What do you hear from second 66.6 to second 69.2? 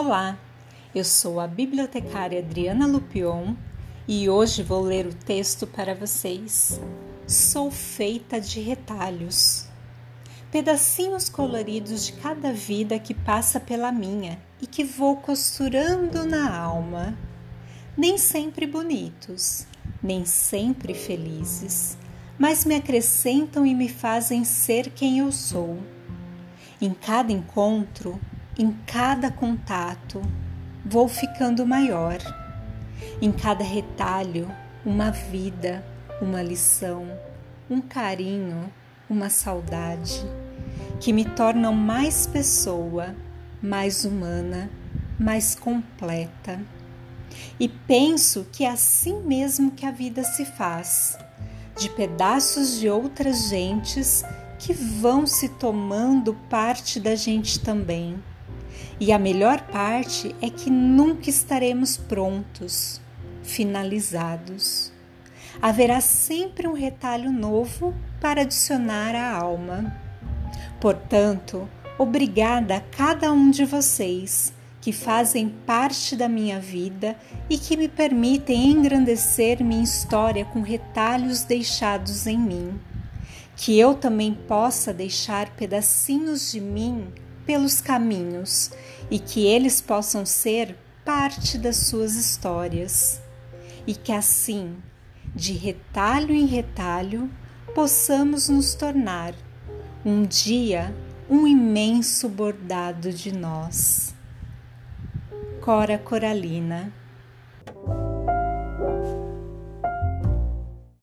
um retalho novo para adicionar